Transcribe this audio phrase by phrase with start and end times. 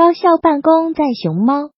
[0.00, 1.72] 高效办公在熊猫。